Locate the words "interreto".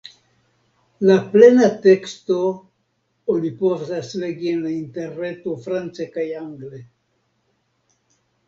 4.79-5.57